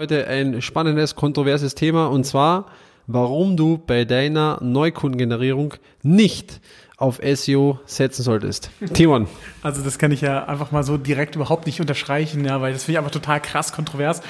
Heute 0.00 0.26
ein 0.28 0.62
spannendes, 0.62 1.14
kontroverses 1.14 1.74
Thema 1.74 2.06
und 2.06 2.24
zwar, 2.24 2.64
warum 3.06 3.58
du 3.58 3.76
bei 3.76 4.06
deiner 4.06 4.58
Neukundengenerierung 4.62 5.74
nicht 6.02 6.62
auf 6.96 7.20
SEO 7.22 7.78
setzen 7.84 8.22
solltest. 8.22 8.70
Timon. 8.94 9.26
Also 9.60 9.82
das 9.82 9.98
kann 9.98 10.10
ich 10.10 10.22
ja 10.22 10.46
einfach 10.46 10.72
mal 10.72 10.84
so 10.84 10.96
direkt 10.96 11.36
überhaupt 11.36 11.66
nicht 11.66 11.82
unterstreichen, 11.82 12.46
ja, 12.46 12.62
weil 12.62 12.72
das 12.72 12.84
finde 12.84 12.92
ich 12.92 12.98
einfach 13.00 13.10
total 13.10 13.42
krass 13.42 13.74
kontrovers. 13.74 14.22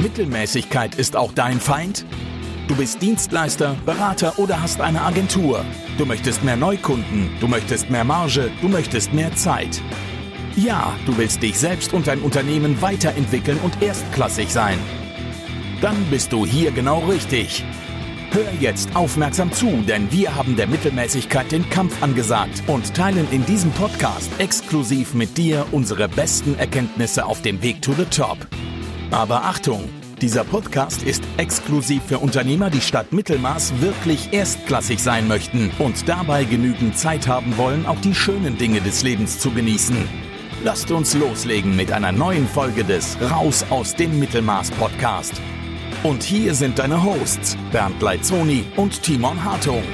Mittelmäßigkeit 0.00 0.94
ist 0.94 1.14
auch 1.14 1.32
dein 1.34 1.60
Feind? 1.60 2.06
Du 2.68 2.74
bist 2.74 3.02
Dienstleister, 3.02 3.76
Berater 3.84 4.38
oder 4.38 4.62
hast 4.62 4.80
eine 4.80 5.02
Agentur. 5.02 5.62
Du 5.98 6.06
möchtest 6.06 6.42
mehr 6.42 6.56
Neukunden, 6.56 7.28
du 7.38 7.48
möchtest 7.48 7.90
mehr 7.90 8.04
Marge, 8.04 8.50
du 8.62 8.68
möchtest 8.68 9.12
mehr 9.12 9.34
Zeit. 9.34 9.82
Ja, 10.64 10.96
du 11.06 11.16
willst 11.16 11.40
dich 11.40 11.56
selbst 11.56 11.92
und 11.92 12.08
dein 12.08 12.18
Unternehmen 12.18 12.82
weiterentwickeln 12.82 13.60
und 13.62 13.80
erstklassig 13.80 14.48
sein. 14.48 14.76
Dann 15.80 15.94
bist 16.10 16.32
du 16.32 16.44
hier 16.44 16.72
genau 16.72 16.98
richtig. 17.06 17.64
Hör 18.32 18.52
jetzt 18.58 18.96
aufmerksam 18.96 19.52
zu, 19.52 19.84
denn 19.86 20.10
wir 20.10 20.34
haben 20.34 20.56
der 20.56 20.66
Mittelmäßigkeit 20.66 21.52
den 21.52 21.70
Kampf 21.70 22.02
angesagt 22.02 22.64
und 22.66 22.92
teilen 22.92 23.28
in 23.30 23.46
diesem 23.46 23.70
Podcast 23.70 24.32
exklusiv 24.38 25.14
mit 25.14 25.38
dir 25.38 25.64
unsere 25.70 26.08
besten 26.08 26.58
Erkenntnisse 26.58 27.24
auf 27.24 27.40
dem 27.40 27.62
Weg 27.62 27.80
to 27.80 27.92
the 27.92 28.06
Top. 28.06 28.38
Aber 29.12 29.44
Achtung! 29.44 29.88
Dieser 30.20 30.42
Podcast 30.42 31.04
ist 31.04 31.22
exklusiv 31.36 32.02
für 32.02 32.18
Unternehmer, 32.18 32.68
die 32.68 32.80
statt 32.80 33.12
Mittelmaß 33.12 33.80
wirklich 33.80 34.32
erstklassig 34.32 35.00
sein 35.00 35.28
möchten 35.28 35.70
und 35.78 36.08
dabei 36.08 36.42
genügend 36.42 36.98
Zeit 36.98 37.28
haben 37.28 37.56
wollen, 37.56 37.86
auch 37.86 38.00
die 38.00 38.16
schönen 38.16 38.58
Dinge 38.58 38.80
des 38.80 39.04
Lebens 39.04 39.38
zu 39.38 39.52
genießen. 39.52 40.27
Lasst 40.64 40.90
uns 40.90 41.14
loslegen 41.14 41.76
mit 41.76 41.92
einer 41.92 42.10
neuen 42.10 42.48
Folge 42.48 42.82
des 42.82 43.16
Raus 43.30 43.64
aus 43.70 43.94
dem 43.94 44.18
Mittelmaß 44.18 44.72
Podcast. 44.72 45.40
Und 46.02 46.24
hier 46.24 46.52
sind 46.52 46.80
deine 46.80 47.04
Hosts 47.04 47.56
Bernd 47.70 48.02
Leitzoni 48.02 48.64
und 48.76 49.00
Timon 49.00 49.44
Hartung. 49.44 49.84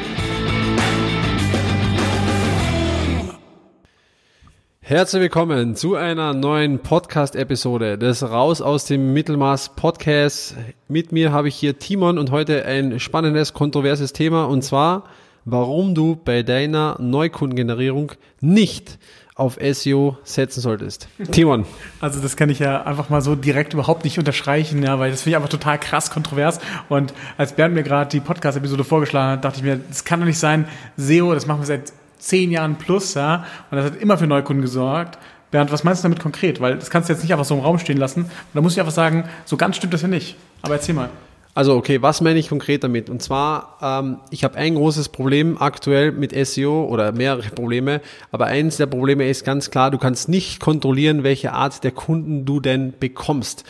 Herzlich 4.81 5.21
willkommen 5.21 5.77
zu 5.77 5.97
einer 5.97 6.33
neuen 6.33 6.79
Podcast-Episode 6.79 7.99
des 7.99 8.23
Raus 8.23 8.63
aus 8.63 8.87
dem 8.87 9.13
Mittelmaß 9.13 9.77
Podcast. 9.77 10.57
Mit 10.89 11.13
mir 11.13 11.31
habe 11.31 11.49
ich 11.49 11.57
hier 11.57 11.79
Timon 11.79 12.17
und 12.17 12.31
heute 12.31 12.65
ein 12.65 13.01
spannendes, 13.01 13.53
kontroverses 13.53 14.15
Thema 14.15 14.45
und 14.45 14.63
zwar, 14.63 15.05
warum 15.45 15.95
du 15.95 16.17
bei 16.17 16.43
deiner 16.43 16.97
Neukundengenerierung 17.01 18.13
nicht 18.41 18.99
auf 19.37 19.59
SEO 19.61 20.17
setzen 20.23 20.61
solltest. 20.61 21.09
Timon. 21.33 21.67
Also 22.01 22.21
das 22.21 22.37
kann 22.37 22.51
ich 22.51 22.61
ja 22.61 22.85
einfach 22.85 23.11
mal 23.11 23.21
so 23.21 23.35
direkt 23.35 23.75
überhaupt 23.75 24.05
nicht 24.05 24.19
unterstreichen, 24.19 24.83
ja, 24.83 24.99
weil 25.01 25.11
das 25.11 25.23
finde 25.23 25.31
ich 25.31 25.37
einfach 25.37 25.49
total 25.49 25.79
krass 25.79 26.11
kontrovers. 26.11 26.61
Und 26.89 27.13
als 27.37 27.55
Bernd 27.55 27.75
mir 27.75 27.83
gerade 27.83 28.11
die 28.11 28.21
Podcast-Episode 28.21 28.85
vorgeschlagen 28.85 29.33
hat, 29.33 29.45
dachte 29.45 29.59
ich 29.59 29.65
mir, 29.65 29.81
das 29.89 30.05
kann 30.05 30.21
doch 30.21 30.27
nicht 30.27 30.39
sein. 30.39 30.69
SEO, 30.97 31.35
das 31.35 31.47
machen 31.47 31.61
wir 31.63 31.67
seit 31.67 31.93
zehn 32.19 32.53
Jahren 32.53 32.77
plus, 32.77 33.15
ja, 33.15 33.45
und 33.71 33.77
das 33.77 33.87
hat 33.87 33.97
immer 33.97 34.17
für 34.17 34.27
Neukunden 34.27 34.63
gesorgt. 34.63 35.19
Bernd, 35.51 35.71
was 35.71 35.85
meinst 35.85 36.03
du 36.03 36.07
damit 36.07 36.21
konkret? 36.21 36.61
Weil 36.61 36.77
das 36.77 36.91
kannst 36.91 37.09
du 37.09 37.13
jetzt 37.13 37.23
nicht 37.23 37.33
einfach 37.33 37.45
so 37.45 37.55
im 37.55 37.61
Raum 37.61 37.79
stehen 37.79 37.97
lassen. 37.97 38.23
Und 38.23 38.31
da 38.55 38.61
muss 38.61 38.73
ich 38.73 38.81
einfach 38.81 38.93
sagen, 38.93 39.25
so 39.45 39.57
ganz 39.57 39.77
stimmt 39.77 39.95
das 39.95 40.03
ja 40.03 40.09
nicht. 40.09 40.37
Aber 40.63 40.75
erzähl 40.75 40.95
mal. 40.95 41.11
Also 41.57 41.77
okay, 41.77 42.03
was 42.03 42.21
meine 42.21 42.41
ich 42.41 42.49
konkret 42.49 42.83
damit? 42.83 43.09
Und 43.09 43.23
zwar, 43.23 43.79
ähm, 43.81 44.19
ich 44.31 44.43
habe 44.43 44.57
ein 44.57 44.75
großes 44.75 45.11
Problem 45.11 45.57
aktuell 45.57 46.11
mit 46.11 46.35
SEO 46.47 46.85
oder 46.85 47.13
mehrere 47.13 47.49
Probleme, 47.51 48.01
aber 48.33 48.47
eins 48.47 48.77
der 48.77 48.87
Probleme 48.87 49.29
ist 49.29 49.45
ganz 49.45 49.71
klar, 49.71 49.93
du 49.93 49.99
kannst 49.99 50.29
nicht 50.29 50.59
kontrollieren, 50.59 51.23
welche 51.23 51.53
Art 51.53 51.85
der 51.85 51.93
Kunden 51.93 52.45
du 52.45 52.59
denn 52.59 52.93
bekommst. 52.99 53.63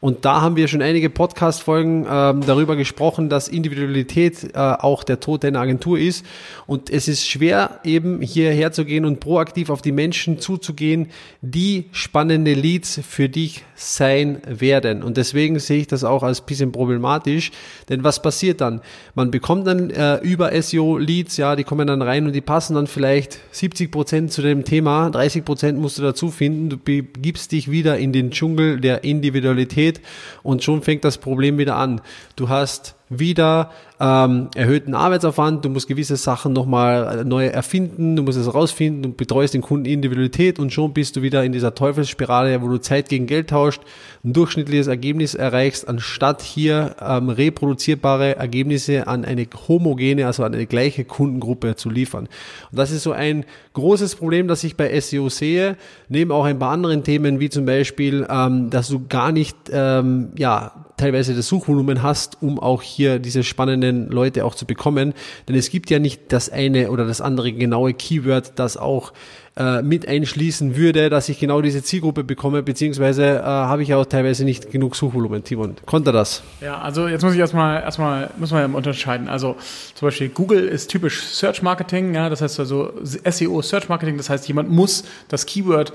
Und 0.00 0.24
da 0.24 0.40
haben 0.40 0.56
wir 0.56 0.66
schon 0.66 0.80
einige 0.80 1.10
Podcast-Folgen 1.10 2.06
ähm, 2.10 2.40
darüber 2.46 2.74
gesprochen, 2.74 3.28
dass 3.28 3.48
Individualität 3.48 4.54
äh, 4.54 4.58
auch 4.58 5.04
der 5.04 5.20
Tod 5.20 5.44
deiner 5.44 5.60
Agentur 5.60 5.98
ist. 5.98 6.24
Und 6.66 6.88
es 6.88 7.06
ist 7.06 7.28
schwer, 7.28 7.80
eben 7.84 8.22
hierher 8.22 8.72
zu 8.72 8.86
gehen 8.86 9.04
und 9.04 9.20
proaktiv 9.20 9.68
auf 9.68 9.82
die 9.82 9.92
Menschen 9.92 10.38
zuzugehen, 10.38 11.08
die 11.42 11.84
spannende 11.92 12.54
Leads 12.54 13.00
für 13.06 13.28
dich 13.28 13.62
sein 13.74 14.40
werden. 14.46 15.02
Und 15.02 15.18
deswegen 15.18 15.58
sehe 15.58 15.80
ich 15.80 15.86
das 15.86 16.02
auch 16.02 16.22
als 16.22 16.40
bisschen 16.40 16.72
problematisch. 16.72 17.50
Denn 17.90 18.02
was 18.02 18.22
passiert 18.22 18.62
dann? 18.62 18.80
Man 19.14 19.30
bekommt 19.30 19.66
dann 19.66 19.90
äh, 19.90 20.16
über 20.22 20.50
SEO-Leads, 20.50 21.36
ja, 21.36 21.56
die 21.56 21.64
kommen 21.64 21.86
dann 21.86 22.00
rein 22.00 22.26
und 22.26 22.32
die 22.32 22.40
passen 22.40 22.74
dann 22.74 22.86
vielleicht 22.86 23.38
70 23.50 23.90
Prozent 23.90 24.32
zu 24.32 24.40
dem 24.40 24.64
Thema, 24.64 25.10
30 25.10 25.44
Prozent 25.44 25.78
musst 25.78 25.98
du 25.98 26.02
dazu 26.02 26.30
finden. 26.30 26.70
Du 26.70 26.78
begibst 26.78 27.52
dich 27.52 27.70
wieder 27.70 27.98
in 27.98 28.14
den 28.14 28.30
Dschungel 28.30 28.80
der 28.80 29.04
Individualität 29.04 29.89
geht 29.90 30.06
und 30.42 30.62
schon 30.62 30.82
fängt 30.82 31.04
das 31.04 31.18
Problem 31.18 31.58
wieder 31.58 31.76
an. 31.76 32.00
Du 32.36 32.48
hast 32.48 32.94
wieder 33.10 33.72
ähm, 34.00 34.48
erhöhten 34.54 34.94
Arbeitsaufwand, 34.94 35.64
du 35.64 35.68
musst 35.68 35.88
gewisse 35.88 36.16
Sachen 36.16 36.52
nochmal 36.52 37.24
neu 37.24 37.46
erfinden, 37.46 38.14
du 38.14 38.22
musst 38.22 38.38
es 38.38 38.54
rausfinden, 38.54 39.02
du 39.02 39.12
betreust 39.12 39.52
den 39.52 39.62
Kunden 39.62 39.84
Individualität 39.84 40.58
und 40.58 40.72
schon 40.72 40.94
bist 40.94 41.16
du 41.16 41.22
wieder 41.22 41.44
in 41.44 41.52
dieser 41.52 41.74
Teufelsspirale, 41.74 42.62
wo 42.62 42.68
du 42.68 42.78
Zeit 42.78 43.08
gegen 43.08 43.26
Geld 43.26 43.50
tauscht, 43.50 43.82
ein 44.24 44.32
durchschnittliches 44.32 44.86
Ergebnis 44.86 45.34
erreichst, 45.34 45.88
anstatt 45.88 46.40
hier 46.40 46.94
ähm, 47.00 47.28
reproduzierbare 47.28 48.36
Ergebnisse 48.36 49.08
an 49.08 49.24
eine 49.24 49.46
homogene, 49.68 50.26
also 50.26 50.44
an 50.44 50.54
eine 50.54 50.66
gleiche 50.66 51.04
Kundengruppe 51.04 51.74
zu 51.74 51.90
liefern. 51.90 52.28
Und 52.70 52.78
das 52.78 52.92
ist 52.92 53.02
so 53.02 53.12
ein 53.12 53.44
großes 53.74 54.14
Problem, 54.14 54.46
das 54.46 54.62
ich 54.62 54.76
bei 54.76 54.98
SEO 55.00 55.28
sehe, 55.28 55.76
neben 56.08 56.30
auch 56.30 56.44
ein 56.44 56.58
paar 56.58 56.70
anderen 56.70 57.02
Themen, 57.02 57.40
wie 57.40 57.50
zum 57.50 57.66
Beispiel, 57.66 58.26
ähm, 58.30 58.70
dass 58.70 58.88
du 58.88 59.06
gar 59.08 59.32
nicht, 59.32 59.56
ähm, 59.72 60.28
ja, 60.36 60.86
teilweise 60.96 61.34
das 61.34 61.48
Suchvolumen 61.48 62.02
hast, 62.02 62.42
um 62.42 62.58
auch 62.60 62.82
hier 62.82 62.99
diese 63.08 63.42
spannenden 63.42 64.10
Leute 64.10 64.44
auch 64.44 64.54
zu 64.54 64.66
bekommen. 64.66 65.14
Denn 65.48 65.56
es 65.56 65.70
gibt 65.70 65.90
ja 65.90 65.98
nicht 65.98 66.32
das 66.32 66.50
eine 66.50 66.90
oder 66.90 67.06
das 67.06 67.20
andere 67.20 67.52
genaue 67.52 67.94
Keyword, 67.94 68.52
das 68.56 68.76
auch 68.76 69.12
äh, 69.56 69.82
mit 69.82 70.06
einschließen 70.06 70.76
würde, 70.76 71.10
dass 71.10 71.28
ich 71.28 71.40
genau 71.40 71.60
diese 71.60 71.82
Zielgruppe 71.82 72.22
bekomme, 72.22 72.62
beziehungsweise 72.62 73.24
äh, 73.24 73.42
habe 73.42 73.82
ich 73.82 73.92
auch 73.92 74.06
teilweise 74.06 74.44
nicht 74.44 74.70
genug 74.70 74.94
Suchvolumen. 74.94 75.42
Timon, 75.42 75.74
konnte 75.86 76.12
das? 76.12 76.42
Ja, 76.60 76.78
also 76.78 77.08
jetzt 77.08 77.22
muss 77.22 77.34
ich 77.34 77.40
erstmal, 77.40 77.82
erstmal 77.82 78.30
man 78.38 78.48
ja 78.50 78.66
unterscheiden. 78.66 79.28
Also 79.28 79.56
zum 79.94 80.06
Beispiel 80.06 80.28
Google 80.28 80.66
ist 80.68 80.88
typisch 80.88 81.24
Search 81.24 81.62
Marketing, 81.62 82.14
ja, 82.14 82.28
das 82.28 82.42
heißt 82.42 82.60
also 82.60 82.92
SEO 83.02 83.60
Search 83.60 83.88
Marketing, 83.88 84.16
das 84.16 84.30
heißt 84.30 84.46
jemand 84.46 84.70
muss 84.70 85.04
das 85.28 85.44
Keyword 85.46 85.92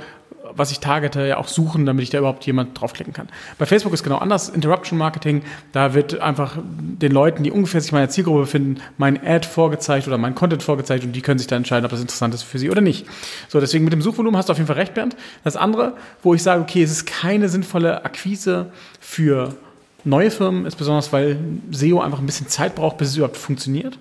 was 0.55 0.71
ich 0.71 0.79
targete, 0.79 1.25
ja 1.27 1.37
auch 1.37 1.47
suchen, 1.47 1.85
damit 1.85 2.03
ich 2.03 2.09
da 2.09 2.19
überhaupt 2.19 2.45
jemand 2.45 2.79
draufklicken 2.79 3.13
kann. 3.13 3.29
Bei 3.57 3.65
Facebook 3.65 3.93
ist 3.93 4.03
genau 4.03 4.17
anders. 4.17 4.49
Interruption 4.49 4.97
Marketing, 4.97 5.43
da 5.71 5.93
wird 5.93 6.19
einfach 6.19 6.57
den 6.57 7.11
Leuten, 7.11 7.43
die 7.43 7.51
ungefähr 7.51 7.81
sich 7.81 7.91
meiner 7.91 8.09
Zielgruppe 8.09 8.41
befinden, 8.41 8.81
mein 8.97 9.19
Ad 9.25 9.47
vorgezeigt 9.47 10.07
oder 10.07 10.17
mein 10.17 10.35
Content 10.35 10.63
vorgezeigt 10.63 11.03
und 11.03 11.13
die 11.13 11.21
können 11.21 11.39
sich 11.39 11.47
dann 11.47 11.57
entscheiden, 11.57 11.85
ob 11.85 11.91
das 11.91 12.01
interessant 12.01 12.33
ist 12.33 12.43
für 12.43 12.59
sie 12.59 12.69
oder 12.69 12.81
nicht. 12.81 13.05
So, 13.49 13.59
deswegen 13.59 13.83
mit 13.83 13.93
dem 13.93 14.01
Suchvolumen 14.01 14.37
hast 14.37 14.49
du 14.49 14.51
auf 14.51 14.57
jeden 14.57 14.67
Fall 14.67 14.77
recht, 14.77 14.93
Bernd. 14.93 15.15
Das 15.43 15.55
andere, 15.55 15.93
wo 16.23 16.33
ich 16.33 16.43
sage, 16.43 16.61
okay, 16.61 16.83
es 16.83 16.91
ist 16.91 17.05
keine 17.05 17.49
sinnvolle 17.49 18.05
Akquise 18.05 18.71
für 18.99 19.55
neue 20.03 20.31
Firmen, 20.31 20.65
ist 20.65 20.77
besonders, 20.77 21.11
weil 21.11 21.37
SEO 21.71 21.99
einfach 21.99 22.19
ein 22.19 22.25
bisschen 22.25 22.47
Zeit 22.47 22.75
braucht, 22.75 22.97
bis 22.97 23.09
es 23.09 23.17
überhaupt 23.17 23.37
funktioniert. 23.37 23.97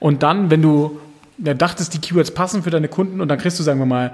Und 0.00 0.22
dann, 0.22 0.50
wenn 0.50 0.62
du 0.62 0.98
ja, 1.38 1.54
dachtest, 1.54 1.94
die 1.94 2.00
Keywords 2.00 2.32
passen 2.32 2.62
für 2.62 2.70
deine 2.70 2.88
Kunden 2.88 3.20
und 3.20 3.28
dann 3.28 3.38
kriegst 3.38 3.58
du, 3.58 3.62
sagen 3.62 3.78
wir 3.78 3.86
mal, 3.86 4.12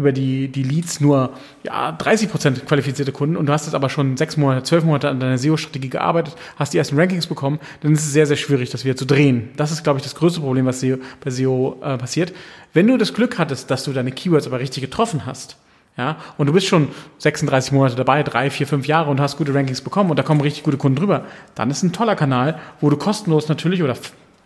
über 0.00 0.12
die, 0.12 0.48
die 0.48 0.62
Leads 0.62 1.00
nur 1.00 1.34
ja, 1.62 1.90
30% 1.96 2.64
qualifizierte 2.64 3.12
Kunden 3.12 3.36
und 3.36 3.46
du 3.46 3.52
hast 3.52 3.66
jetzt 3.66 3.74
aber 3.74 3.90
schon 3.90 4.16
sechs 4.16 4.36
Monate, 4.36 4.62
zwölf 4.64 4.84
Monate 4.84 5.08
an 5.08 5.20
deiner 5.20 5.38
SEO-Strategie 5.38 5.90
gearbeitet, 5.90 6.36
hast 6.56 6.72
die 6.72 6.78
ersten 6.78 6.98
Rankings 6.98 7.26
bekommen, 7.26 7.60
dann 7.82 7.92
ist 7.92 8.00
es 8.00 8.12
sehr, 8.12 8.26
sehr 8.26 8.36
schwierig, 8.36 8.70
das 8.70 8.84
wieder 8.84 8.96
zu 8.96 9.04
drehen. 9.04 9.50
Das 9.56 9.70
ist, 9.70 9.84
glaube 9.84 9.98
ich, 9.98 10.02
das 10.02 10.14
größte 10.14 10.40
Problem, 10.40 10.66
was 10.66 10.80
SEO, 10.80 10.96
bei 11.22 11.30
SEO 11.30 11.76
äh, 11.82 11.98
passiert. 11.98 12.32
Wenn 12.72 12.86
du 12.86 12.96
das 12.96 13.14
Glück 13.14 13.38
hattest, 13.38 13.70
dass 13.70 13.84
du 13.84 13.92
deine 13.92 14.10
Keywords 14.10 14.46
aber 14.46 14.58
richtig 14.58 14.82
getroffen 14.82 15.26
hast, 15.26 15.56
ja, 15.96 16.16
und 16.38 16.46
du 16.46 16.52
bist 16.52 16.66
schon 16.66 16.88
36 17.18 17.72
Monate 17.72 17.96
dabei, 17.96 18.22
drei, 18.22 18.48
vier, 18.48 18.66
fünf 18.66 18.86
Jahre 18.86 19.10
und 19.10 19.20
hast 19.20 19.36
gute 19.36 19.54
Rankings 19.54 19.82
bekommen 19.82 20.08
und 20.08 20.18
da 20.18 20.22
kommen 20.22 20.40
richtig 20.40 20.62
gute 20.62 20.78
Kunden 20.78 20.96
drüber, 20.96 21.26
dann 21.54 21.70
ist 21.70 21.82
ein 21.82 21.92
toller 21.92 22.16
Kanal, 22.16 22.58
wo 22.80 22.88
du 22.88 22.96
kostenlos 22.96 23.48
natürlich 23.48 23.82
oder 23.82 23.96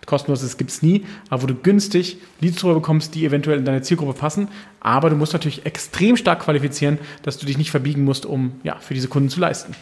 kostenloses 0.06 0.56
gibt 0.56 0.70
es 0.70 0.82
nie, 0.82 1.04
aber 1.30 1.42
wo 1.42 1.46
du 1.46 1.54
günstig 1.54 2.18
Leads 2.40 2.58
drüber 2.58 2.74
bekommst, 2.74 3.14
die 3.14 3.24
eventuell 3.24 3.58
in 3.58 3.64
deine 3.64 3.82
Zielgruppe 3.82 4.14
passen. 4.14 4.48
Aber 4.80 5.10
du 5.10 5.16
musst 5.16 5.32
natürlich 5.32 5.64
extrem 5.66 6.16
stark 6.16 6.40
qualifizieren, 6.40 6.98
dass 7.22 7.38
du 7.38 7.46
dich 7.46 7.58
nicht 7.58 7.70
verbiegen 7.70 8.04
musst, 8.04 8.26
um 8.26 8.52
ja, 8.62 8.76
für 8.78 8.94
diese 8.94 9.08
Kunden 9.08 9.28
zu 9.28 9.40
leisten. 9.40 9.74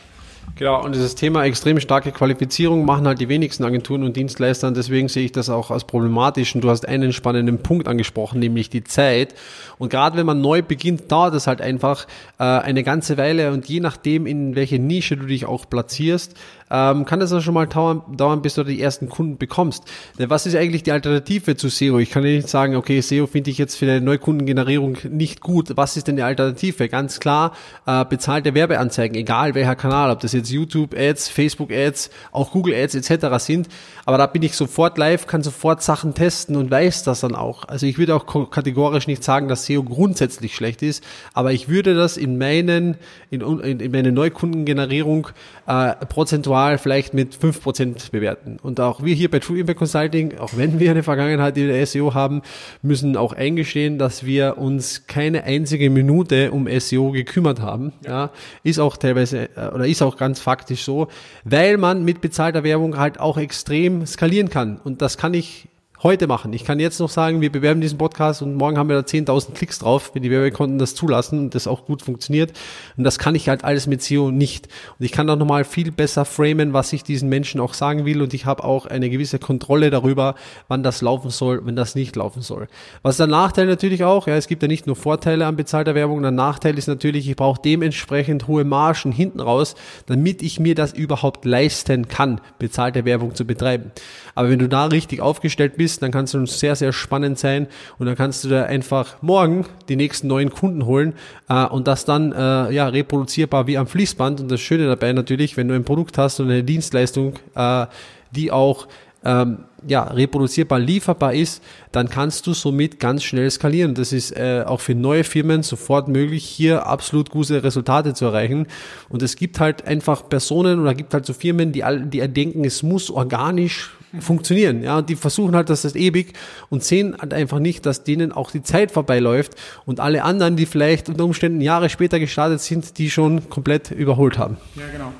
Genau, 0.56 0.84
und 0.84 0.94
dieses 0.94 1.14
Thema 1.14 1.44
extrem 1.44 1.80
starke 1.80 2.12
Qualifizierung 2.12 2.84
machen 2.84 3.06
halt 3.06 3.20
die 3.20 3.28
wenigsten 3.28 3.64
Agenturen 3.64 4.02
und 4.04 4.16
Dienstleister. 4.16 4.68
Und 4.68 4.76
deswegen 4.76 5.08
sehe 5.08 5.24
ich 5.24 5.32
das 5.32 5.48
auch 5.48 5.70
als 5.70 5.84
problematisch. 5.84 6.54
Und 6.54 6.62
du 6.62 6.70
hast 6.70 6.86
einen 6.86 7.12
spannenden 7.12 7.58
Punkt 7.58 7.88
angesprochen, 7.88 8.38
nämlich 8.38 8.68
die 8.68 8.84
Zeit. 8.84 9.34
Und 9.78 9.88
gerade 9.88 10.16
wenn 10.16 10.26
man 10.26 10.40
neu 10.40 10.62
beginnt, 10.62 11.10
dauert 11.10 11.34
es 11.34 11.46
halt 11.46 11.60
einfach 11.60 12.06
äh, 12.38 12.44
eine 12.44 12.82
ganze 12.82 13.16
Weile. 13.16 13.50
Und 13.50 13.66
je 13.68 13.80
nachdem, 13.80 14.26
in 14.26 14.54
welche 14.54 14.78
Nische 14.78 15.16
du 15.16 15.26
dich 15.26 15.46
auch 15.46 15.68
platzierst, 15.68 16.36
ähm, 16.72 17.04
kann 17.04 17.20
das 17.20 17.32
auch 17.32 17.42
schon 17.42 17.52
mal 17.52 17.66
dauern, 17.66 18.02
dauern, 18.16 18.40
bis 18.40 18.54
du 18.54 18.64
die 18.64 18.80
ersten 18.80 19.08
Kunden 19.08 19.36
bekommst. 19.36 19.84
Denn 20.18 20.30
was 20.30 20.46
ist 20.46 20.56
eigentlich 20.56 20.82
die 20.82 20.92
Alternative 20.92 21.54
zu 21.54 21.68
SEO? 21.68 21.98
Ich 21.98 22.10
kann 22.10 22.24
ja 22.24 22.30
nicht 22.30 22.48
sagen, 22.48 22.76
okay, 22.76 23.00
SEO 23.02 23.26
finde 23.26 23.50
ich 23.50 23.58
jetzt 23.58 23.76
für 23.76 23.84
eine 23.84 24.00
Neukundengenerierung 24.00 24.96
nicht 25.10 25.40
gut. 25.42 25.76
Was 25.76 25.98
ist 25.98 26.08
denn 26.08 26.16
die 26.16 26.22
Alternative? 26.22 26.88
Ganz 26.88 27.20
klar, 27.20 27.52
äh, 27.86 28.04
bezahlte 28.06 28.54
Werbeanzeigen, 28.54 29.16
egal 29.16 29.54
welcher 29.54 29.76
Kanal, 29.76 30.10
ob 30.10 30.20
das 30.20 30.31
jetzt 30.32 30.50
YouTube 30.50 30.94
Ads, 30.96 31.28
Facebook 31.28 31.72
Ads, 31.72 32.10
auch 32.30 32.52
Google 32.52 32.74
Ads 32.74 32.94
etc. 32.94 33.26
sind. 33.38 33.68
Aber 34.04 34.18
da 34.18 34.26
bin 34.26 34.42
ich 34.42 34.54
sofort 34.54 34.98
live, 34.98 35.26
kann 35.26 35.42
sofort 35.42 35.82
Sachen 35.82 36.14
testen 36.14 36.56
und 36.56 36.70
weiß 36.70 37.04
das 37.04 37.20
dann 37.20 37.34
auch. 37.34 37.68
Also 37.68 37.86
ich 37.86 37.98
würde 37.98 38.14
auch 38.14 38.50
kategorisch 38.50 39.06
nicht 39.06 39.22
sagen, 39.22 39.48
dass 39.48 39.66
SEO 39.66 39.82
grundsätzlich 39.82 40.54
schlecht 40.54 40.82
ist, 40.82 41.04
aber 41.34 41.52
ich 41.52 41.68
würde 41.68 41.94
das 41.94 42.16
in 42.16 42.38
meinen, 42.38 42.96
in, 43.30 43.40
in, 43.40 43.80
in 43.80 43.92
meine 43.92 44.12
Neukundengenerierung 44.12 45.28
äh, 45.66 45.94
prozentual 46.06 46.78
vielleicht 46.78 47.14
mit 47.14 47.34
fünf 47.34 47.62
Prozent 47.62 48.10
bewerten. 48.10 48.58
Und 48.62 48.80
auch 48.80 49.02
wir 49.04 49.14
hier 49.14 49.30
bei 49.30 49.38
True 49.38 49.58
Impact 49.58 49.78
Consulting, 49.78 50.38
auch 50.38 50.56
wenn 50.56 50.80
wir 50.80 50.90
eine 50.90 51.02
Vergangenheit 51.02 51.56
in 51.56 51.68
der 51.68 51.86
SEO 51.86 52.14
haben, 52.14 52.42
müssen 52.82 53.16
auch 53.16 53.32
eingestehen, 53.32 53.98
dass 53.98 54.24
wir 54.24 54.58
uns 54.58 55.06
keine 55.06 55.44
einzige 55.44 55.90
Minute 55.90 56.50
um 56.50 56.68
SEO 56.80 57.12
gekümmert 57.12 57.60
haben. 57.60 57.92
Ja. 58.04 58.12
ja 58.12 58.30
ist 58.62 58.78
auch 58.78 58.96
teilweise 58.96 59.48
äh, 59.56 59.68
oder 59.74 59.86
ist 59.86 60.02
auch 60.02 60.16
ganz 60.22 60.38
faktisch 60.38 60.84
so, 60.84 61.08
weil 61.42 61.78
man 61.78 62.04
mit 62.04 62.20
bezahlter 62.20 62.62
Werbung 62.62 62.96
halt 62.96 63.18
auch 63.18 63.38
extrem 63.38 64.06
skalieren 64.06 64.50
kann. 64.50 64.78
Und 64.78 65.02
das 65.02 65.18
kann 65.18 65.34
ich 65.34 65.68
heute 66.02 66.26
machen. 66.26 66.52
Ich 66.52 66.64
kann 66.64 66.80
jetzt 66.80 66.98
noch 66.98 67.08
sagen, 67.08 67.40
wir 67.40 67.52
bewerben 67.52 67.80
diesen 67.80 67.96
Podcast 67.96 68.42
und 68.42 68.56
morgen 68.56 68.76
haben 68.76 68.88
wir 68.88 68.96
da 68.96 69.02
10.000 69.02 69.52
Klicks 69.52 69.78
drauf, 69.78 70.10
wenn 70.14 70.22
die 70.22 70.30
Werbekonten 70.30 70.78
das 70.78 70.96
zulassen 70.96 71.38
und 71.38 71.54
das 71.54 71.68
auch 71.68 71.84
gut 71.84 72.02
funktioniert. 72.02 72.52
Und 72.96 73.04
das 73.04 73.18
kann 73.18 73.36
ich 73.36 73.48
halt 73.48 73.62
alles 73.62 73.86
mit 73.86 74.02
SEO 74.02 74.32
nicht. 74.32 74.68
Und 74.98 75.04
ich 75.04 75.12
kann 75.12 75.30
auch 75.30 75.36
nochmal 75.36 75.64
viel 75.64 75.92
besser 75.92 76.24
framen, 76.24 76.72
was 76.72 76.92
ich 76.92 77.04
diesen 77.04 77.28
Menschen 77.28 77.60
auch 77.60 77.74
sagen 77.74 78.04
will. 78.04 78.20
Und 78.20 78.34
ich 78.34 78.46
habe 78.46 78.64
auch 78.64 78.86
eine 78.86 79.10
gewisse 79.10 79.38
Kontrolle 79.38 79.90
darüber, 79.90 80.34
wann 80.66 80.82
das 80.82 81.02
laufen 81.02 81.30
soll, 81.30 81.64
wenn 81.64 81.76
das 81.76 81.94
nicht 81.94 82.16
laufen 82.16 82.42
soll. 82.42 82.66
Was 83.02 83.14
ist 83.14 83.20
der 83.20 83.28
Nachteil 83.28 83.66
natürlich 83.66 84.02
auch? 84.02 84.26
Ja, 84.26 84.34
es 84.34 84.48
gibt 84.48 84.62
ja 84.62 84.68
nicht 84.68 84.88
nur 84.88 84.96
Vorteile 84.96 85.46
an 85.46 85.56
bezahlter 85.56 85.94
Werbung. 85.94 86.22
Der 86.22 86.32
Nachteil 86.32 86.78
ist 86.78 86.88
natürlich, 86.88 87.28
ich 87.28 87.36
brauche 87.36 87.60
dementsprechend 87.62 88.48
hohe 88.48 88.64
Margen 88.64 89.12
hinten 89.12 89.40
raus, 89.40 89.76
damit 90.06 90.42
ich 90.42 90.58
mir 90.58 90.74
das 90.74 90.92
überhaupt 90.92 91.44
leisten 91.44 92.08
kann, 92.08 92.40
bezahlte 92.58 93.04
Werbung 93.04 93.36
zu 93.36 93.44
betreiben. 93.44 93.92
Aber 94.34 94.50
wenn 94.50 94.58
du 94.58 94.68
da 94.68 94.86
richtig 94.86 95.20
aufgestellt 95.20 95.76
bist, 95.76 95.91
dann 95.98 96.10
kann 96.10 96.24
es 96.24 96.32
sehr, 96.32 96.76
sehr 96.76 96.92
spannend 96.92 97.38
sein 97.38 97.66
und 97.98 98.06
dann 98.06 98.16
kannst 98.16 98.44
du 98.44 98.48
da 98.48 98.64
einfach 98.64 99.22
morgen 99.22 99.66
die 99.88 99.96
nächsten 99.96 100.28
neuen 100.28 100.50
Kunden 100.50 100.86
holen 100.86 101.14
äh, 101.48 101.64
und 101.66 101.86
das 101.88 102.04
dann 102.04 102.32
äh, 102.32 102.72
ja 102.72 102.88
reproduzierbar 102.88 103.66
wie 103.66 103.78
am 103.78 103.86
Fließband. 103.86 104.40
Und 104.40 104.50
das 104.50 104.60
Schöne 104.60 104.86
dabei 104.86 105.12
natürlich, 105.12 105.56
wenn 105.56 105.68
du 105.68 105.74
ein 105.74 105.84
Produkt 105.84 106.18
hast 106.18 106.40
und 106.40 106.50
eine 106.50 106.64
Dienstleistung, 106.64 107.34
äh, 107.54 107.86
die 108.30 108.50
auch 108.50 108.86
ähm, 109.24 109.64
ja, 109.86 110.04
reproduzierbar 110.04 110.78
lieferbar 110.78 111.34
ist, 111.34 111.62
dann 111.90 112.08
kannst 112.08 112.46
du 112.46 112.54
somit 112.54 113.00
ganz 113.00 113.22
schnell 113.22 113.50
skalieren. 113.50 113.94
Das 113.94 114.12
ist 114.12 114.32
äh, 114.32 114.64
auch 114.66 114.80
für 114.80 114.94
neue 114.94 115.24
Firmen 115.24 115.62
sofort 115.62 116.08
möglich, 116.08 116.44
hier 116.44 116.86
absolut 116.86 117.30
gute 117.30 117.62
Resultate 117.62 118.14
zu 118.14 118.26
erreichen. 118.26 118.66
Und 119.08 119.22
es 119.22 119.36
gibt 119.36 119.60
halt 119.60 119.86
einfach 119.86 120.28
Personen 120.28 120.80
oder 120.80 120.94
gibt 120.94 121.14
halt 121.14 121.26
so 121.26 121.32
Firmen, 121.32 121.72
die, 121.72 121.84
die 122.04 122.26
denken, 122.28 122.64
es 122.64 122.82
muss 122.82 123.10
organisch 123.10 123.90
funktionieren. 124.20 124.82
Ja, 124.82 125.02
die 125.02 125.16
versuchen 125.16 125.54
halt, 125.54 125.70
dass 125.70 125.82
das 125.82 125.94
ewig 125.94 126.34
und 126.68 126.84
sehen 126.84 127.16
halt 127.18 127.32
einfach 127.32 127.58
nicht, 127.58 127.86
dass 127.86 128.04
denen 128.04 128.32
auch 128.32 128.50
die 128.50 128.62
Zeit 128.62 128.90
vorbeiläuft 128.90 129.54
und 129.86 130.00
alle 130.00 130.24
anderen, 130.24 130.56
die 130.56 130.66
vielleicht 130.66 131.08
unter 131.08 131.24
Umständen 131.24 131.60
Jahre 131.60 131.88
später 131.88 132.18
gestartet 132.18 132.60
sind, 132.60 132.98
die 132.98 133.10
schon 133.10 133.48
komplett 133.48 133.90
überholt 133.90 134.38
haben. 134.38 134.56
Ja, 134.74 134.82
genau. 134.92 135.12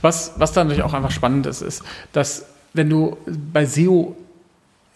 Was, 0.00 0.32
was 0.36 0.52
dann 0.52 0.68
natürlich 0.68 0.84
auch 0.84 0.94
einfach 0.94 1.10
spannend 1.10 1.46
ist, 1.46 1.62
ist, 1.62 1.82
dass 2.12 2.46
wenn 2.72 2.88
du 2.88 3.16
bei 3.52 3.66
SEO 3.66 4.16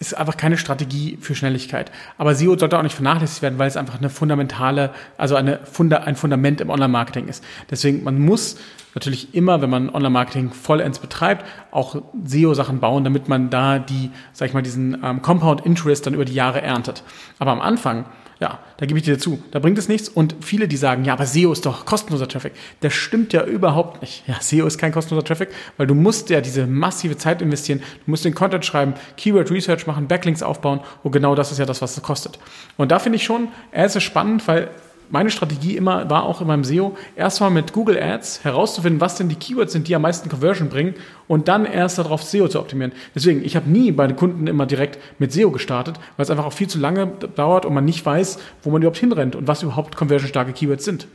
ist 0.03 0.15
einfach 0.15 0.37
keine 0.37 0.59
Strategie 0.59 1.17
für 1.21 1.37
Schnelligkeit. 1.37 1.93
Aber 2.19 2.35
SEO 2.35 2.59
sollte 2.59 2.77
auch 2.77 2.83
nicht 2.83 2.97
vernachlässigt 2.97 3.41
werden, 3.41 3.59
weil 3.59 3.69
es 3.69 3.77
einfach 3.77 3.99
eine 3.99 4.11
fundamentale, 4.11 4.91
also 5.17 5.37
eine 5.37 5.61
Funda, 5.65 5.99
ein 5.99 6.17
Fundament 6.17 6.61
im 6.61 6.71
Online-Marketing 6.71 7.29
ist. 7.29 7.45
Deswegen, 7.71 8.03
man 8.03 8.19
muss 8.19 8.57
natürlich 8.95 9.33
immer, 9.33 9.63
wenn 9.63 9.71
man 9.71 9.91
Online-Marketing 9.91 10.51
vollends 10.51 10.99
betreibt, 10.99 11.47
auch 11.71 12.03
SEO-Sachen 12.25 12.81
bauen, 12.81 13.05
damit 13.05 13.29
man 13.29 13.49
da 13.49 13.79
die, 13.79 14.11
sag 14.33 14.49
ich 14.49 14.55
mal, 14.55 14.63
diesen 14.63 14.99
ähm, 15.05 15.23
Compound 15.23 15.65
Interest 15.65 16.05
dann 16.05 16.15
über 16.15 16.25
die 16.25 16.35
Jahre 16.35 16.61
erntet. 16.61 17.05
Aber 17.39 17.53
am 17.53 17.61
Anfang 17.61 18.07
ja, 18.43 18.59
da 18.77 18.87
gebe 18.87 18.99
ich 18.99 19.05
dir 19.05 19.21
zu. 19.21 19.41
Da 19.53 19.61
bringt 19.61 19.79
es 19.79 19.89
nichts. 19.89 20.09
Und 20.09 20.35
viele, 20.41 20.67
die 20.67 20.77
sagen, 20.77 21.05
ja, 21.05 21.13
aber 21.13 21.27
SEO 21.27 21.53
ist 21.53 21.65
doch 21.65 21.87
kostenloser 21.87 22.27
Traffic. 22.27 22.55
Das 22.81 22.93
stimmt 22.93 23.33
ja 23.33 23.45
überhaupt 23.45 24.03
nicht. 24.03 24.25
Ja, 24.27 24.41
SEO 24.41 24.67
ist 24.67 24.79
kein 24.79 24.91
kostenloser 24.91 25.25
Traffic, 25.25 25.51
weil 25.77 25.87
du 25.87 25.95
musst 25.95 26.29
ja 26.29 26.41
diese 26.41 26.67
massive 26.67 27.17
Zeit 27.17 27.41
investieren. 27.41 27.79
Du 28.05 28.11
musst 28.11 28.25
den 28.25 28.35
Content 28.35 28.65
schreiben, 28.67 28.95
Keyword 29.17 29.53
Research 29.53 29.87
machen, 29.87 30.09
Backlinks 30.09 30.43
aufbauen. 30.43 30.81
Und 31.05 31.13
genau 31.13 31.37
das 31.37 31.53
ist 31.53 31.59
ja 31.59 31.67
das, 31.67 31.83
was 31.83 31.97
es 31.97 32.03
kostet. 32.03 32.41
Und 32.77 32.91
da 32.91 32.99
finde 32.99 33.15
ich 33.15 33.23
schon, 33.23 33.47
es 33.71 33.95
ist 33.95 34.03
spannend, 34.03 34.49
weil 34.49 34.71
meine 35.13 35.31
Strategie 35.31 35.77
immer 35.77 36.09
war 36.09 36.25
auch 36.25 36.41
in 36.41 36.47
meinem 36.47 36.65
SEO, 36.65 36.97
erstmal 37.17 37.51
mit 37.51 37.73
Google 37.75 38.03
Ads 38.03 38.45
herauszufinden, 38.45 39.01
was 39.01 39.17
denn 39.17 39.29
die 39.29 39.35
Keywords 39.37 39.73
sind, 39.73 39.87
die 39.87 39.95
am 39.95 40.03
meisten 40.03 40.31
Conversion 40.31 40.71
bringen 40.71 40.95
und 41.29 41.49
dann 41.49 41.67
erst 41.67 41.99
darauf 41.99 42.23
SEO 42.23 42.49
zu 42.49 42.59
optimieren. 42.59 42.93
Deswegen, 43.15 43.45
ich 43.45 43.55
habe 43.55 43.69
nie 43.69 43.93
bei 43.93 44.07
den 44.07 44.17
Kunden 44.17 44.47
immer 44.47 44.65
direkt 44.65 44.99
mit 45.19 45.31
SEO 45.31 45.51
gestartet, 45.51 45.97
weil 46.17 46.25
es 46.25 46.31
einfach 46.31 46.47
auch 46.47 46.53
viel 46.55 46.67
zu 46.67 46.79
lange 46.79 47.07
dauert 47.37 47.67
und 47.67 47.75
man 47.75 47.85
nicht 47.85 48.05
weiß, 48.05 48.39
wo 48.63 48.71
man 48.71 48.81
überhaupt 48.81 48.99
hinrennt 48.99 49.37
und 49.37 49.47
was 49.47 49.63
überhaupt 49.63 49.97
conversionstarke 49.97 50.55
Keywords 50.55 50.87
sind. 50.87 51.07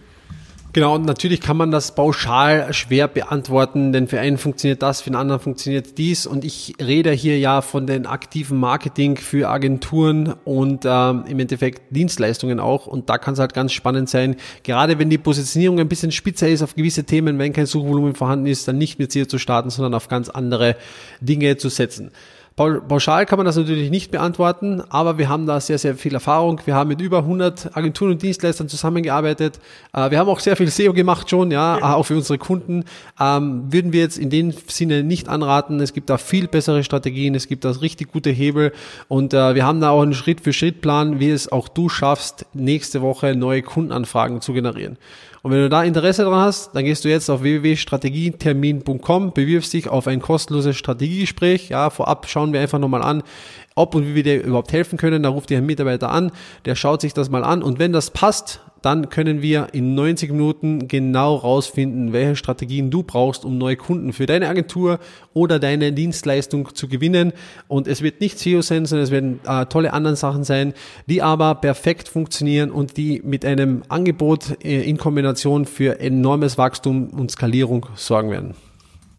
Genau, 0.77 0.93
und 0.93 1.07
natürlich 1.07 1.41
kann 1.41 1.57
man 1.57 1.71
das 1.71 1.95
pauschal 1.95 2.71
schwer 2.71 3.07
beantworten, 3.07 3.93
denn 3.93 4.07
für 4.07 4.19
einen 4.19 4.37
funktioniert 4.37 4.83
das, 4.83 5.01
für 5.01 5.09
den 5.09 5.15
anderen 5.15 5.41
funktioniert 5.41 5.97
dies. 5.97 6.27
Und 6.27 6.45
ich 6.45 6.75
rede 6.79 7.09
hier 7.13 7.39
ja 7.39 7.63
von 7.63 7.87
den 7.87 8.05
aktiven 8.05 8.59
Marketing 8.59 9.17
für 9.17 9.49
Agenturen 9.49 10.35
und 10.45 10.83
ähm, 10.85 11.23
im 11.27 11.39
Endeffekt 11.39 11.81
Dienstleistungen 11.95 12.59
auch. 12.59 12.85
Und 12.85 13.09
da 13.09 13.17
kann 13.17 13.33
es 13.33 13.39
halt 13.39 13.55
ganz 13.55 13.71
spannend 13.71 14.07
sein, 14.07 14.35
gerade 14.61 14.99
wenn 14.99 15.09
die 15.09 15.17
Positionierung 15.17 15.79
ein 15.79 15.89
bisschen 15.89 16.11
spitzer 16.11 16.47
ist 16.47 16.61
auf 16.61 16.75
gewisse 16.75 17.05
Themen, 17.05 17.39
wenn 17.39 17.53
kein 17.53 17.65
Suchvolumen 17.65 18.13
vorhanden 18.13 18.45
ist, 18.45 18.67
dann 18.67 18.77
nicht 18.77 18.99
mit 18.99 19.11
Ziel 19.11 19.25
zu 19.25 19.39
starten, 19.39 19.71
sondern 19.71 19.95
auf 19.95 20.09
ganz 20.09 20.29
andere 20.29 20.75
Dinge 21.21 21.57
zu 21.57 21.69
setzen. 21.69 22.11
Pauschal 22.57 23.27
kann 23.27 23.37
man 23.37 23.45
das 23.45 23.55
natürlich 23.55 23.91
nicht 23.91 24.09
beantworten, 24.09 24.81
aber 24.89 25.19
wir 25.19 25.29
haben 25.29 25.45
da 25.45 25.59
sehr, 25.59 25.77
sehr 25.77 25.93
viel 25.93 26.15
Erfahrung. 26.15 26.59
Wir 26.65 26.73
haben 26.73 26.87
mit 26.87 26.99
über 27.01 27.19
100 27.19 27.77
Agenturen 27.77 28.13
und 28.13 28.23
Dienstleistern 28.23 28.67
zusammengearbeitet. 28.67 29.59
Äh, 29.93 30.09
wir 30.09 30.17
haben 30.17 30.27
auch 30.27 30.39
sehr 30.39 30.55
viel 30.55 30.67
SEO 30.67 30.91
gemacht 30.91 31.29
schon, 31.29 31.51
ja, 31.51 31.77
auch 31.93 32.07
für 32.07 32.15
unsere 32.15 32.39
Kunden. 32.39 32.85
Ähm, 33.19 33.71
würden 33.71 33.93
wir 33.93 33.99
jetzt 33.99 34.17
in 34.17 34.31
dem 34.31 34.53
Sinne 34.65 35.03
nicht 35.03 35.29
anraten. 35.29 35.79
Es 35.81 35.93
gibt 35.93 36.09
da 36.09 36.17
viel 36.17 36.47
bessere 36.47 36.83
Strategien, 36.83 37.35
es 37.35 37.47
gibt 37.47 37.63
da 37.63 37.69
richtig 37.69 38.11
gute 38.11 38.31
Hebel 38.31 38.73
und 39.07 39.35
äh, 39.35 39.53
wir 39.53 39.63
haben 39.63 39.79
da 39.79 39.91
auch 39.91 40.01
einen 40.01 40.15
Schritt-für-Schritt-Plan, 40.15 41.19
wie 41.19 41.29
es 41.29 41.51
auch 41.51 41.67
du 41.67 41.89
schaffst, 41.89 42.47
nächste 42.53 43.03
Woche 43.03 43.35
neue 43.35 43.61
Kundenanfragen 43.61 44.41
zu 44.41 44.53
generieren. 44.53 44.97
Und 45.43 45.51
wenn 45.51 45.59
du 45.59 45.69
da 45.69 45.83
Interesse 45.83 46.23
dran 46.23 46.41
hast, 46.41 46.75
dann 46.75 46.83
gehst 46.85 47.05
du 47.05 47.09
jetzt 47.09 47.29
auf 47.29 47.41
www.strategietermin.com, 47.41 49.33
bewirbst 49.33 49.73
dich 49.73 49.87
auf 49.87 50.07
ein 50.07 50.21
kostenloses 50.21 50.75
Strategiegespräch. 50.77 51.69
Ja, 51.69 51.89
vorab 51.89 52.27
schauen 52.27 52.53
wir 52.53 52.59
einfach 52.59 52.79
nochmal 52.79 53.03
an, 53.03 53.23
ob 53.75 53.95
und 53.95 54.07
wie 54.07 54.15
wir 54.15 54.23
dir 54.23 54.43
überhaupt 54.43 54.71
helfen 54.73 54.97
können. 54.97 55.23
Da 55.23 55.29
ruft 55.29 55.49
dir 55.49 55.57
ein 55.57 55.65
Mitarbeiter 55.65 56.09
an, 56.09 56.31
der 56.65 56.75
schaut 56.75 57.01
sich 57.01 57.13
das 57.13 57.29
mal 57.29 57.43
an 57.43 57.61
und 57.61 57.79
wenn 57.79 57.93
das 57.93 58.11
passt, 58.11 58.61
dann 58.81 59.09
können 59.09 59.41
wir 59.41 59.69
in 59.73 59.95
90 59.95 60.31
Minuten 60.31 60.87
genau 60.87 61.35
rausfinden, 61.35 62.13
welche 62.13 62.35
Strategien 62.35 62.91
du 62.91 63.03
brauchst, 63.03 63.45
um 63.45 63.57
neue 63.57 63.75
Kunden 63.75 64.13
für 64.13 64.25
deine 64.25 64.47
Agentur 64.47 64.99
oder 65.33 65.59
deine 65.59 65.93
Dienstleistung 65.93 66.75
zu 66.75 66.87
gewinnen. 66.87 67.33
Und 67.67 67.87
es 67.87 68.01
wird 68.01 68.21
nicht 68.21 68.39
SEO 68.39 68.61
sein, 68.61 68.85
sondern 68.85 69.03
es 69.03 69.11
werden 69.11 69.39
äh, 69.45 69.65
tolle 69.65 69.93
andere 69.93 70.15
Sachen 70.15 70.43
sein, 70.43 70.73
die 71.07 71.21
aber 71.21 71.55
perfekt 71.55 72.09
funktionieren 72.09 72.71
und 72.71 72.97
die 72.97 73.21
mit 73.23 73.45
einem 73.45 73.83
Angebot 73.89 74.63
äh, 74.63 74.81
in 74.81 74.97
Kombination 74.97 75.65
für 75.65 75.99
enormes 75.99 76.57
Wachstum 76.57 77.09
und 77.09 77.31
Skalierung 77.31 77.87
sorgen 77.95 78.31
werden. 78.31 78.66